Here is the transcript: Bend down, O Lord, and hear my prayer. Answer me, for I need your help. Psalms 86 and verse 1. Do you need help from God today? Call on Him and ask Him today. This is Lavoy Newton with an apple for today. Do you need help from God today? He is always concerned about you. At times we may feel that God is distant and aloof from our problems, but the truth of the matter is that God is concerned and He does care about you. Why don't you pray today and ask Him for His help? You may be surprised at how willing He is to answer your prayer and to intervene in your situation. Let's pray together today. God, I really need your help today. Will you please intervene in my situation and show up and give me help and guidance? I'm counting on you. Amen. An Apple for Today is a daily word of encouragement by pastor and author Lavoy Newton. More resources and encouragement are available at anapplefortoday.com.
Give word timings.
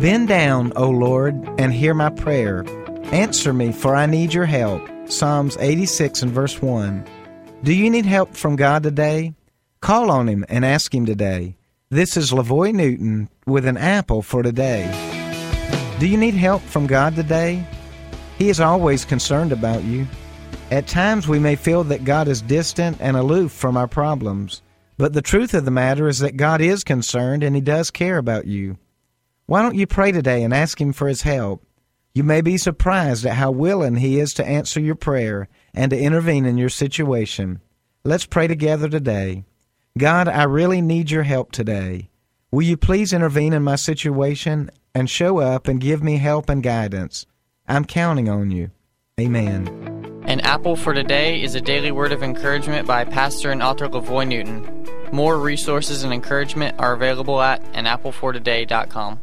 Bend 0.00 0.26
down, 0.26 0.72
O 0.74 0.90
Lord, 0.90 1.48
and 1.56 1.72
hear 1.72 1.94
my 1.94 2.10
prayer. 2.10 2.64
Answer 3.12 3.52
me, 3.52 3.70
for 3.70 3.94
I 3.94 4.06
need 4.06 4.34
your 4.34 4.44
help. 4.44 4.82
Psalms 5.06 5.56
86 5.60 6.22
and 6.22 6.32
verse 6.32 6.60
1. 6.60 7.06
Do 7.62 7.72
you 7.72 7.88
need 7.88 8.04
help 8.04 8.34
from 8.34 8.56
God 8.56 8.82
today? 8.82 9.34
Call 9.80 10.10
on 10.10 10.28
Him 10.28 10.44
and 10.48 10.64
ask 10.64 10.92
Him 10.92 11.06
today. 11.06 11.56
This 11.90 12.16
is 12.16 12.32
Lavoy 12.32 12.74
Newton 12.74 13.28
with 13.46 13.66
an 13.66 13.76
apple 13.76 14.20
for 14.20 14.42
today. 14.42 14.90
Do 16.00 16.08
you 16.08 16.16
need 16.16 16.34
help 16.34 16.62
from 16.62 16.88
God 16.88 17.14
today? 17.14 17.64
He 18.36 18.48
is 18.48 18.58
always 18.58 19.04
concerned 19.04 19.52
about 19.52 19.84
you. 19.84 20.08
At 20.72 20.88
times 20.88 21.28
we 21.28 21.38
may 21.38 21.54
feel 21.54 21.84
that 21.84 22.02
God 22.02 22.26
is 22.26 22.42
distant 22.42 22.96
and 22.98 23.16
aloof 23.16 23.52
from 23.52 23.76
our 23.76 23.86
problems, 23.86 24.60
but 24.98 25.12
the 25.12 25.22
truth 25.22 25.54
of 25.54 25.64
the 25.64 25.70
matter 25.70 26.08
is 26.08 26.18
that 26.18 26.36
God 26.36 26.60
is 26.60 26.82
concerned 26.82 27.44
and 27.44 27.54
He 27.54 27.62
does 27.62 27.92
care 27.92 28.18
about 28.18 28.46
you. 28.46 28.76
Why 29.46 29.60
don't 29.60 29.74
you 29.74 29.86
pray 29.86 30.10
today 30.10 30.42
and 30.42 30.54
ask 30.54 30.80
Him 30.80 30.94
for 30.94 31.06
His 31.06 31.22
help? 31.22 31.62
You 32.14 32.24
may 32.24 32.40
be 32.40 32.56
surprised 32.56 33.26
at 33.26 33.34
how 33.34 33.50
willing 33.50 33.96
He 33.96 34.18
is 34.18 34.32
to 34.34 34.46
answer 34.46 34.80
your 34.80 34.94
prayer 34.94 35.48
and 35.74 35.90
to 35.90 35.98
intervene 35.98 36.46
in 36.46 36.56
your 36.56 36.70
situation. 36.70 37.60
Let's 38.04 38.24
pray 38.24 38.46
together 38.46 38.88
today. 38.88 39.44
God, 39.98 40.28
I 40.28 40.44
really 40.44 40.80
need 40.80 41.10
your 41.10 41.24
help 41.24 41.52
today. 41.52 42.08
Will 42.50 42.62
you 42.62 42.78
please 42.78 43.12
intervene 43.12 43.52
in 43.52 43.62
my 43.62 43.76
situation 43.76 44.70
and 44.94 45.10
show 45.10 45.38
up 45.38 45.68
and 45.68 45.80
give 45.80 46.02
me 46.02 46.16
help 46.16 46.48
and 46.48 46.62
guidance? 46.62 47.26
I'm 47.68 47.84
counting 47.84 48.30
on 48.30 48.50
you. 48.50 48.70
Amen. 49.20 49.68
An 50.24 50.40
Apple 50.40 50.74
for 50.74 50.94
Today 50.94 51.42
is 51.42 51.54
a 51.54 51.60
daily 51.60 51.92
word 51.92 52.12
of 52.12 52.22
encouragement 52.22 52.86
by 52.86 53.04
pastor 53.04 53.50
and 53.50 53.62
author 53.62 53.88
Lavoy 53.88 54.26
Newton. 54.26 54.86
More 55.12 55.38
resources 55.38 56.02
and 56.02 56.14
encouragement 56.14 56.78
are 56.78 56.94
available 56.94 57.42
at 57.42 57.62
anapplefortoday.com. 57.74 59.20